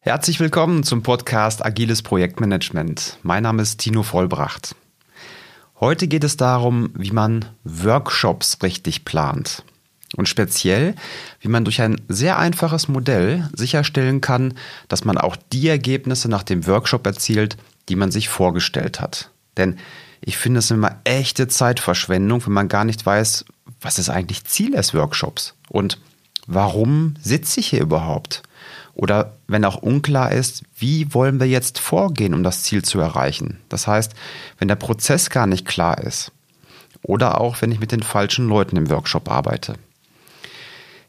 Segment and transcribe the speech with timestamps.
[0.00, 3.18] Herzlich willkommen zum Podcast Agiles Projektmanagement.
[3.24, 4.76] Mein Name ist Tino Vollbracht.
[5.80, 9.64] Heute geht es darum, wie man Workshops richtig plant.
[10.16, 10.94] Und speziell,
[11.40, 14.54] wie man durch ein sehr einfaches Modell sicherstellen kann,
[14.86, 17.56] dass man auch die Ergebnisse nach dem Workshop erzielt,
[17.88, 19.30] die man sich vorgestellt hat.
[19.56, 19.78] Denn
[20.20, 23.44] ich finde es immer echte Zeitverschwendung, wenn man gar nicht weiß,
[23.80, 25.98] was ist eigentlich Ziel des Workshops und
[26.46, 28.42] warum sitze ich hier überhaupt?
[28.98, 33.60] Oder wenn auch unklar ist, wie wollen wir jetzt vorgehen, um das Ziel zu erreichen?
[33.68, 34.12] Das heißt,
[34.58, 36.32] wenn der Prozess gar nicht klar ist.
[37.02, 39.74] Oder auch, wenn ich mit den falschen Leuten im Workshop arbeite.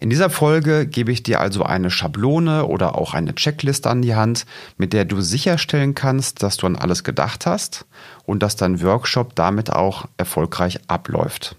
[0.00, 4.14] In dieser Folge gebe ich dir also eine Schablone oder auch eine Checkliste an die
[4.14, 4.44] Hand,
[4.76, 7.86] mit der du sicherstellen kannst, dass du an alles gedacht hast
[8.26, 11.56] und dass dein Workshop damit auch erfolgreich abläuft.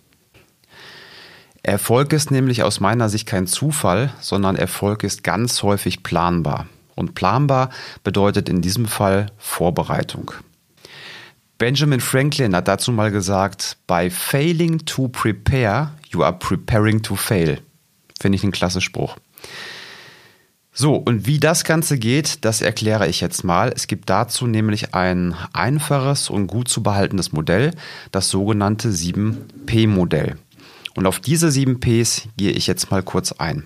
[1.69, 6.67] Erfolg ist nämlich aus meiner Sicht kein Zufall, sondern Erfolg ist ganz häufig planbar.
[6.95, 7.69] Und planbar
[8.03, 10.31] bedeutet in diesem Fall Vorbereitung.
[11.57, 17.59] Benjamin Franklin hat dazu mal gesagt, by failing to prepare, you are preparing to fail.
[18.19, 19.17] Finde ich ein klasse Spruch.
[20.71, 23.71] So, und wie das Ganze geht, das erkläre ich jetzt mal.
[23.75, 27.73] Es gibt dazu nämlich ein einfaches und gut zu behaltenes Modell,
[28.11, 30.37] das sogenannte 7P-Modell.
[30.99, 33.63] Und auf diese sieben Ps gehe ich jetzt mal kurz ein.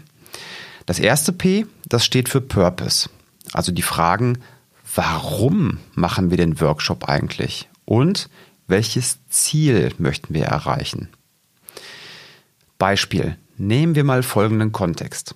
[0.85, 3.09] Das erste P, das steht für Purpose.
[3.53, 4.37] Also die Fragen,
[4.93, 7.67] warum machen wir den Workshop eigentlich?
[7.85, 8.29] Und
[8.67, 11.09] welches Ziel möchten wir erreichen?
[12.77, 13.35] Beispiel.
[13.57, 15.33] Nehmen wir mal folgenden Kontext.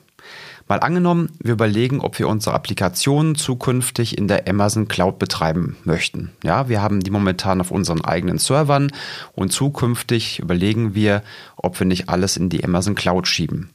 [0.69, 6.31] Mal angenommen, wir überlegen, ob wir unsere Applikationen zukünftig in der Amazon Cloud betreiben möchten.
[6.43, 8.91] Ja, wir haben die momentan auf unseren eigenen Servern
[9.33, 11.23] und zukünftig überlegen wir,
[11.55, 13.69] ob wir nicht alles in die Amazon Cloud schieben.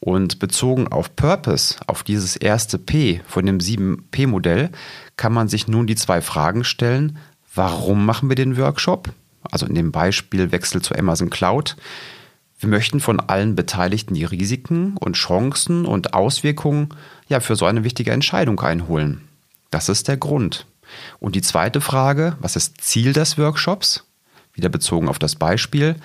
[0.00, 4.70] Und bezogen auf Purpose, auf dieses erste P von dem 7P-Modell,
[5.16, 7.18] kann man sich nun die zwei Fragen stellen.
[7.54, 9.10] Warum machen wir den Workshop?
[9.42, 11.76] Also in dem Beispiel Wechsel zur Amazon Cloud.
[12.60, 16.90] Wir möchten von allen Beteiligten die Risiken und Chancen und Auswirkungen
[17.26, 19.22] ja für so eine wichtige Entscheidung einholen.
[19.70, 20.66] Das ist der Grund.
[21.20, 24.04] Und die zweite Frage, was ist Ziel des Workshops?
[24.52, 25.96] Wieder bezogen auf das Beispiel.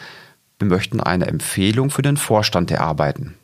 [0.58, 3.36] Wir möchten eine Empfehlung für den Vorstand erarbeiten.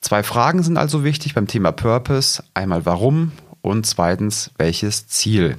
[0.00, 2.44] Zwei Fragen sind also wichtig beim Thema Purpose.
[2.54, 3.32] Einmal warum
[3.62, 5.56] und zweitens welches Ziel.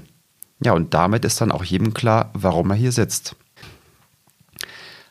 [0.63, 3.35] Ja, und damit ist dann auch jedem klar, warum er hier sitzt.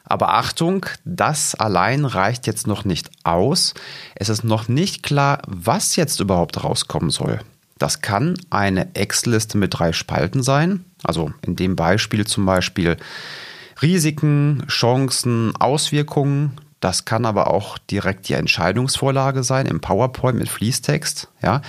[0.08, 3.74] Aber Achtung, das allein reicht jetzt noch nicht aus.
[4.14, 7.41] Es ist noch nicht klar, was jetzt überhaupt rauskommen soll.
[7.78, 10.84] Das kann eine Excel-Liste mit drei Spalten sein.
[11.04, 12.96] Also in dem Beispiel zum Beispiel
[13.82, 16.58] Risiken, Chancen, Auswirkungen.
[16.80, 21.28] Das kann aber auch direkt die Entscheidungsvorlage sein im PowerPoint mit Fließtext.
[21.42, 21.60] Ja?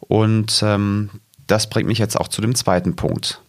[0.00, 1.10] Und ähm,
[1.46, 3.40] das bringt mich jetzt auch zu dem zweiten Punkt.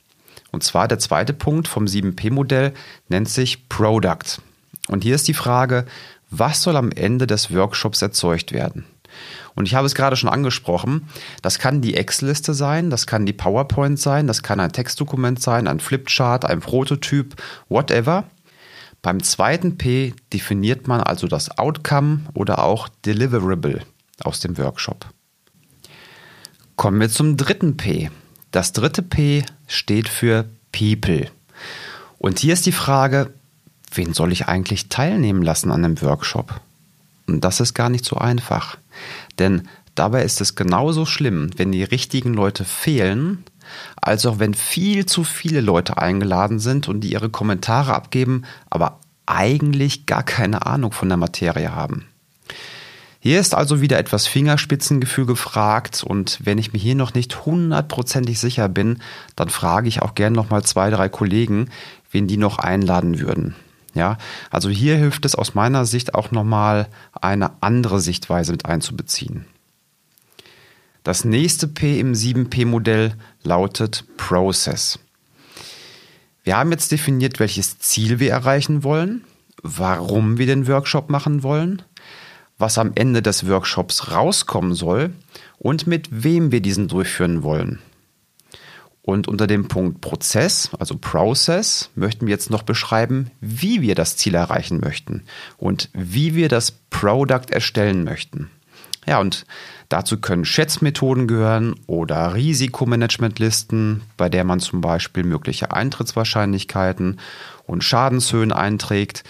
[0.52, 2.74] Und zwar der zweite Punkt vom 7P-Modell
[3.08, 4.42] nennt sich Product.
[4.88, 5.86] Und hier ist die Frage,
[6.30, 8.86] was soll am Ende des Workshops erzeugt werden?
[9.56, 11.10] Und ich habe es gerade schon angesprochen,
[11.42, 15.68] das kann die Excel-Liste sein, das kann die PowerPoint sein, das kann ein Textdokument sein,
[15.68, 17.36] ein Flipchart, ein Prototyp,
[17.68, 18.26] whatever.
[19.02, 23.82] Beim zweiten P definiert man also das Outcome oder auch Deliverable
[24.24, 25.06] aus dem Workshop.
[26.76, 28.10] Kommen wir zum dritten P.
[28.52, 31.30] Das dritte P steht für People.
[32.18, 33.32] Und hier ist die Frage,
[33.94, 36.60] wen soll ich eigentlich teilnehmen lassen an einem Workshop?
[37.28, 38.78] Und das ist gar nicht so einfach.
[39.38, 43.44] Denn dabei ist es genauso schlimm, wenn die richtigen Leute fehlen,
[43.96, 49.00] als auch wenn viel zu viele Leute eingeladen sind und die ihre Kommentare abgeben, aber
[49.28, 52.09] eigentlich gar keine Ahnung von der Materie haben.
[53.22, 58.40] Hier ist also wieder etwas Fingerspitzengefühl gefragt und wenn ich mir hier noch nicht hundertprozentig
[58.40, 59.00] sicher bin,
[59.36, 61.70] dann frage ich auch gern nochmal zwei, drei Kollegen,
[62.12, 63.56] wen die noch einladen würden.
[63.94, 64.18] Ja,
[64.50, 69.46] also hier hilft es aus meiner Sicht auch nochmal eine andere Sichtweise mit einzubeziehen.
[71.04, 75.00] Das nächste P im 7P-Modell lautet Process.
[76.44, 79.26] Wir haben jetzt definiert, welches Ziel wir erreichen wollen,
[79.62, 81.82] warum wir den Workshop machen wollen,
[82.60, 85.12] was am Ende des Workshops rauskommen soll
[85.58, 87.80] und mit wem wir diesen durchführen wollen.
[89.02, 94.18] Und unter dem Punkt Prozess, also Process, möchten wir jetzt noch beschreiben, wie wir das
[94.18, 95.24] Ziel erreichen möchten
[95.58, 98.52] und wie wir das Product erstellen möchten.
[99.08, 99.48] Ja, und
[99.88, 107.20] dazu können Schätzmethoden gehören oder Risikomanagementlisten, bei der man zum Beispiel mögliche Eintrittswahrscheinlichkeiten
[107.66, 109.24] und Schadenshöhen einträgt.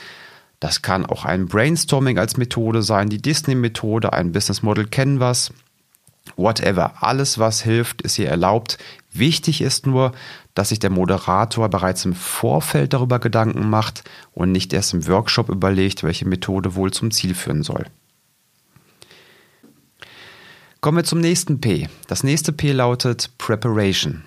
[0.59, 5.53] Das kann auch ein Brainstorming als Methode sein, die Disney-Methode, ein Business Model Canvas.
[6.35, 8.77] Whatever, alles was hilft, ist hier erlaubt.
[9.11, 10.11] Wichtig ist nur,
[10.53, 14.03] dass sich der Moderator bereits im Vorfeld darüber Gedanken macht
[14.33, 17.85] und nicht erst im Workshop überlegt, welche Methode wohl zum Ziel führen soll.
[20.81, 21.89] Kommen wir zum nächsten P.
[22.07, 24.23] Das nächste P lautet Preparation.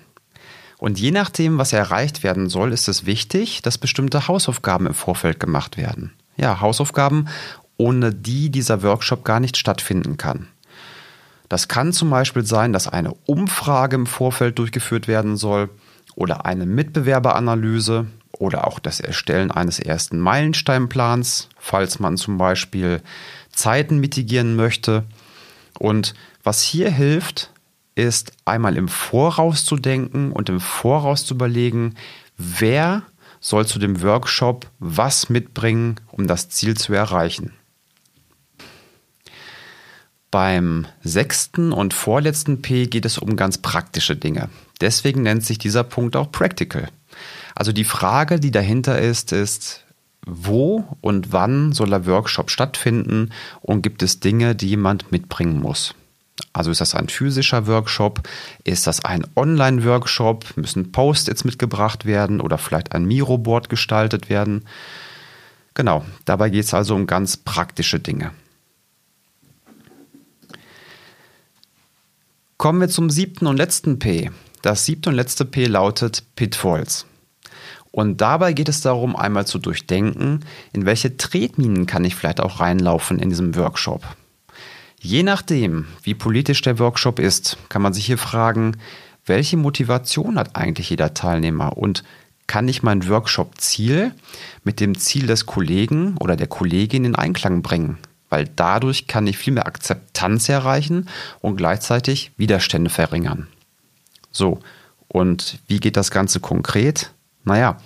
[0.77, 5.39] Und je nachdem, was erreicht werden soll, ist es wichtig, dass bestimmte Hausaufgaben im Vorfeld
[5.39, 6.13] gemacht werden.
[6.35, 7.27] Ja, Hausaufgaben,
[7.77, 10.47] ohne die dieser Workshop gar nicht stattfinden kann.
[11.49, 15.69] Das kann zum Beispiel sein, dass eine Umfrage im Vorfeld durchgeführt werden soll
[16.15, 23.01] oder eine Mitbewerberanalyse oder auch das Erstellen eines ersten Meilensteinplans, falls man zum Beispiel
[23.51, 25.03] Zeiten mitigieren möchte.
[25.77, 27.51] Und was hier hilft,
[27.95, 31.95] ist einmal im Voraus zu denken und im Voraus zu überlegen,
[32.37, 33.03] wer
[33.43, 37.51] soll zu dem Workshop was mitbringen, um das Ziel zu erreichen.
[40.31, 44.49] Beim sechsten und vorletzten P geht es um ganz praktische Dinge.
[44.81, 46.87] Deswegen nennt sich dieser Punkt auch Practical.
[47.53, 49.83] Also die Frage, die dahinter ist, ist,
[50.25, 53.31] wo und wann soll der Workshop stattfinden
[53.61, 55.93] und gibt es Dinge, die jemand mitbringen muss?
[56.51, 58.27] Also ist das ein physischer Workshop?
[58.63, 60.57] Ist das ein Online-Workshop?
[60.57, 64.65] Müssen Post-its mitgebracht werden oder vielleicht ein Miro-Board gestaltet werden?
[65.73, 68.31] Genau, dabei geht es also um ganz praktische Dinge.
[72.57, 74.31] Kommen wir zum siebten und letzten P.
[74.61, 77.05] Das siebte und letzte P lautet Pitfalls.
[77.91, 82.59] Und dabei geht es darum, einmal zu durchdenken, in welche Tretminen kann ich vielleicht auch
[82.59, 84.03] reinlaufen in diesem Workshop.
[85.05, 88.77] Je nachdem, wie politisch der Workshop ist, kann man sich hier fragen,
[89.25, 92.05] welche Motivation hat eigentlich jeder Teilnehmer und
[92.47, 94.13] kann ich mein Workshop-Ziel
[94.63, 97.97] mit dem Ziel des Kollegen oder der Kollegin in Einklang bringen?
[98.29, 101.09] Weil dadurch kann ich viel mehr Akzeptanz erreichen
[101.41, 103.47] und gleichzeitig Widerstände verringern.
[104.31, 104.61] So,
[105.09, 107.11] und wie geht das Ganze konkret?
[107.43, 107.77] Naja,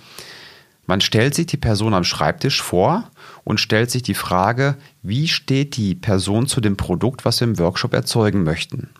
[0.86, 3.10] man stellt sich die Person am Schreibtisch vor
[3.48, 7.58] und stellt sich die Frage, wie steht die Person zu dem Produkt, was wir im
[7.58, 8.90] Workshop erzeugen möchten.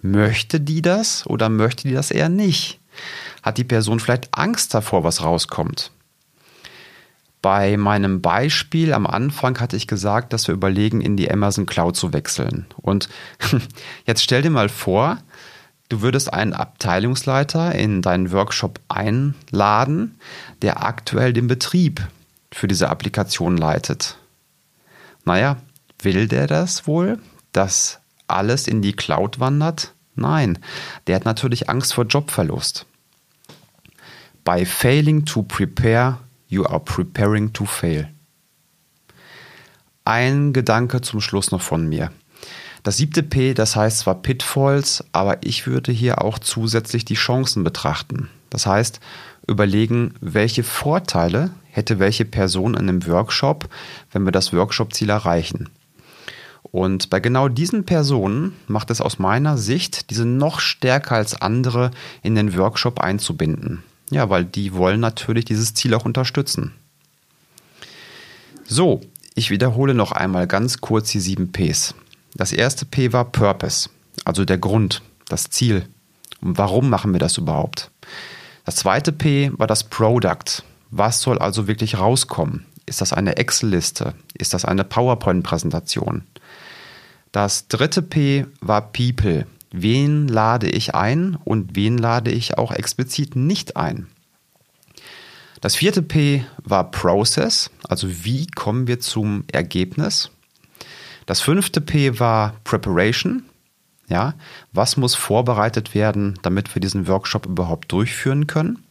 [0.00, 2.80] Möchte die das oder möchte die das eher nicht?
[3.42, 5.90] Hat die Person vielleicht Angst davor, was rauskommt?
[7.42, 11.94] Bei meinem Beispiel am Anfang hatte ich gesagt, dass wir überlegen, in die Amazon Cloud
[11.94, 12.64] zu wechseln.
[12.78, 13.10] Und
[14.06, 15.18] jetzt stell dir mal vor,
[15.90, 20.20] Du würdest einen Abteilungsleiter in deinen Workshop einladen,
[20.62, 22.00] der aktuell den Betrieb
[22.52, 24.18] für diese Applikation leitet.
[25.24, 25.56] Naja,
[26.02, 27.18] will der das wohl,
[27.52, 29.92] dass alles in die Cloud wandert?
[30.14, 30.58] Nein,
[31.06, 32.86] der hat natürlich Angst vor Jobverlust.
[34.44, 36.18] By failing to prepare,
[36.48, 38.08] you are preparing to fail.
[40.04, 42.10] Ein Gedanke zum Schluss noch von mir.
[42.82, 47.62] Das siebte P, das heißt zwar Pitfalls, aber ich würde hier auch zusätzlich die Chancen
[47.62, 48.30] betrachten.
[48.48, 49.00] Das heißt,
[49.46, 53.68] überlegen, welche Vorteile hätte welche Person in einem Workshop,
[54.12, 55.68] wenn wir das Workshop-Ziel erreichen.
[56.62, 61.90] Und bei genau diesen Personen macht es aus meiner Sicht, diese noch stärker als andere
[62.22, 63.82] in den Workshop einzubinden.
[64.10, 66.72] Ja, weil die wollen natürlich dieses Ziel auch unterstützen.
[68.64, 69.00] So,
[69.34, 71.94] ich wiederhole noch einmal ganz kurz die sieben Ps.
[72.34, 73.88] Das erste P war Purpose,
[74.24, 75.86] also der Grund, das Ziel.
[76.40, 77.90] Und warum machen wir das überhaupt?
[78.64, 80.62] Das zweite P war das Product.
[80.90, 82.66] Was soll also wirklich rauskommen?
[82.86, 84.14] Ist das eine Excel-Liste?
[84.36, 86.24] Ist das eine PowerPoint-Präsentation?
[87.32, 89.46] Das dritte P war People.
[89.70, 94.08] Wen lade ich ein und wen lade ich auch explizit nicht ein?
[95.60, 100.30] Das vierte P war Process, also wie kommen wir zum Ergebnis?
[101.26, 103.44] Das fünfte P war Preparation.
[104.08, 104.34] Ja,
[104.72, 108.82] was muss vorbereitet werden, damit wir diesen Workshop überhaupt durchführen können?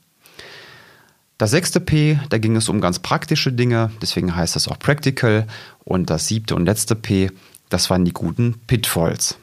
[1.40, 5.48] Das sechste P, da ging es um ganz praktische Dinge, deswegen heißt das auch Practical.
[5.86, 7.32] Und das siebte und letzte P,
[7.70, 9.38] das waren die guten Pitfalls.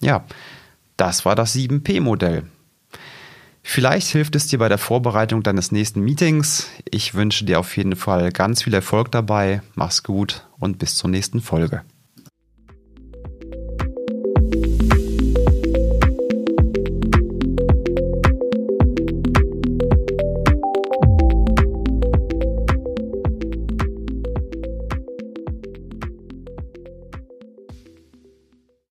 [0.00, 0.26] Ja,
[0.98, 2.44] das war das 7P-Modell.
[3.62, 6.68] Vielleicht hilft es dir bei der Vorbereitung deines nächsten Meetings.
[6.90, 9.62] Ich wünsche dir auf jeden Fall ganz viel Erfolg dabei.
[9.74, 11.80] Mach's gut und bis zur nächsten Folge.